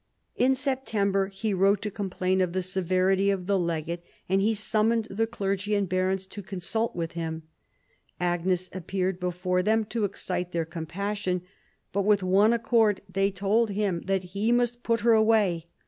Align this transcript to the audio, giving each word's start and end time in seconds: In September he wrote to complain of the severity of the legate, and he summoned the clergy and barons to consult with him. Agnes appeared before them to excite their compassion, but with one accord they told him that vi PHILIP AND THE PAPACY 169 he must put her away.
In 0.35 0.55
September 0.55 1.27
he 1.27 1.53
wrote 1.53 1.83
to 1.83 1.91
complain 1.91 2.41
of 2.41 2.53
the 2.53 2.63
severity 2.63 3.29
of 3.29 3.45
the 3.45 3.59
legate, 3.59 4.03
and 4.27 4.41
he 4.41 4.55
summoned 4.55 5.05
the 5.11 5.27
clergy 5.27 5.75
and 5.75 5.87
barons 5.87 6.25
to 6.25 6.41
consult 6.41 6.95
with 6.95 7.11
him. 7.11 7.43
Agnes 8.19 8.67
appeared 8.73 9.19
before 9.19 9.61
them 9.61 9.85
to 9.85 10.03
excite 10.03 10.53
their 10.53 10.65
compassion, 10.65 11.43
but 11.93 12.01
with 12.01 12.23
one 12.23 12.51
accord 12.51 13.01
they 13.07 13.29
told 13.29 13.69
him 13.69 14.01
that 14.07 14.23
vi 14.23 14.27
PHILIP 14.27 14.27
AND 14.27 14.27
THE 14.27 14.27
PAPACY 14.27 14.45
169 14.45 14.45
he 14.47 14.51
must 14.53 14.83
put 14.83 14.99
her 15.01 15.13
away. 15.13 15.67